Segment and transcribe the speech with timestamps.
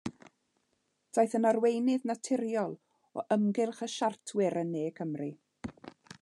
[1.17, 2.75] Daeth yn arweinydd naturiol
[3.23, 5.31] o ymgyrch y siartwyr yn Ne Cymru.